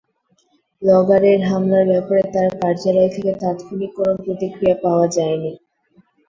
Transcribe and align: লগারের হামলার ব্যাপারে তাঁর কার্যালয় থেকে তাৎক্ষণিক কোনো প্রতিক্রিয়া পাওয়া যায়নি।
লগারের 0.81 1.39
হামলার 1.49 1.85
ব্যাপারে 1.91 2.23
তাঁর 2.33 2.49
কার্যালয় 2.61 3.11
থেকে 3.15 3.31
তাৎক্ষণিক 3.41 3.91
কোনো 3.97 4.13
প্রতিক্রিয়া 4.23 4.75
পাওয়া 4.83 5.05
যায়নি। 5.15 5.51